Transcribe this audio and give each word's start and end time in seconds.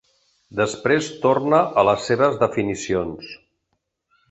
Després 0.59 1.09
torna 1.25 1.59
a 1.81 1.85
les 1.91 2.09
seves 2.11 2.41
definicions. 2.45 3.31